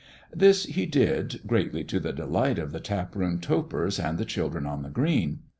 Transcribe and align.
This 0.33 0.63
he 0.65 0.87
did, 0.87 1.41
greatly 1.45 1.83
to 1.83 1.99
the 1.99 2.11
delight 2.11 2.57
of 2.57 2.71
the 2.71 2.79
taproom 2.79 3.37
topers 3.37 3.99
and 3.99 4.17
the 4.17 4.25
children 4.25 4.65
on 4.65 4.81
the 4.81 4.89
green. 4.89 5.41